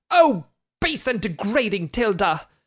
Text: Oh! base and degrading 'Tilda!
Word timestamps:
Oh! 0.09 0.47
base 0.79 1.05
and 1.05 1.21
degrading 1.21 1.89
'Tilda! 1.89 2.47